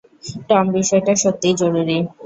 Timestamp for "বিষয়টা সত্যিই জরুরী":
0.75-1.97